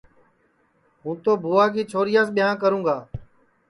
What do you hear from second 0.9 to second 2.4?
ہُوں تو بھُوا کی چھوریاس